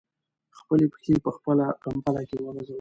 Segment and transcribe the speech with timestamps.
[0.59, 2.69] خپلې پښې په خپله کمپله کې وغځوئ.